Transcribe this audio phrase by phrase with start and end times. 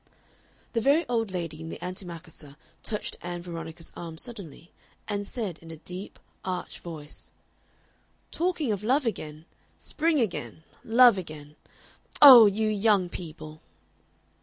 [0.73, 4.71] The very old lady in the antimacassar touched Ann Veronica's arm suddenly,
[5.07, 7.31] and said, in a deep, arch voice:
[8.31, 9.45] "Talking of love again;
[9.77, 11.55] spring again, love again.
[12.19, 12.47] Oh!
[12.47, 13.61] you young people!"